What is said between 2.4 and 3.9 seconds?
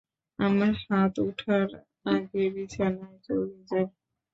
বিছানায় চলে যা।